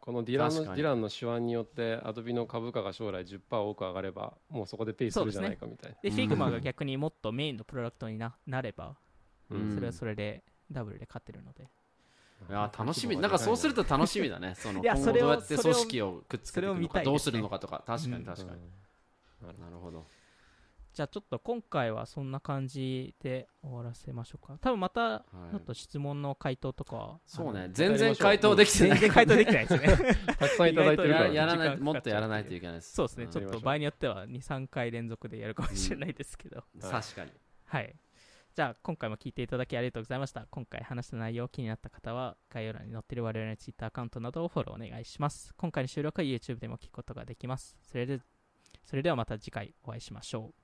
[0.00, 0.68] このディラン確かに。
[0.68, 5.98] のディランの手腕によってアドビの株価が将来10%多く上がればもうそこでペイするじゃないかみたいな。
[6.02, 8.96] で、うんフィグマが 逆にもっとメインのプロダクトにななれば、
[9.48, 9.74] うん。
[9.74, 11.70] それはそれでダブルで勝ってるので、
[12.48, 13.16] いや楽しみ。
[13.16, 14.54] なんかそうすると楽しみだね。
[14.58, 14.84] そのどう
[15.30, 16.98] やって組織をくっつけていくのか。
[16.98, 17.04] ね。
[17.04, 17.82] どうするのかとか。
[17.86, 18.20] 確かうん。
[18.20, 18.60] に確かに、
[19.42, 19.60] うん。
[19.60, 20.06] なるほど。
[20.94, 24.56] じゃあちょっと今回はそんな感じで終わらせましょうか。
[24.60, 25.50] 多分また、はい。
[25.50, 27.68] ちょっと質問の回答とかは、そうね。
[27.72, 28.98] 全然回答できてない。
[28.98, 30.14] 全然回答できてないですね。
[30.38, 31.28] たくさんいただいてるから。
[31.28, 36.62] ねややらなもっとやらないといけないですそうですね、んちょっと場合によっては2、3回連続でやるかもしれないですけど。
[36.80, 37.32] 確かに。
[37.64, 37.96] はい。
[38.54, 40.46] じゃあ、今回も聞いていただきありがとうございました。
[40.48, 45.52] 今回話した内容気になった方は、概要欄に載っている我々の Twitter アカウントなどをフォローお願いします。
[45.56, 47.76] 今回の収録は YouTube でも聞くことができます。
[47.82, 48.20] それで、
[48.84, 50.63] それではまた次回お会いしましょう。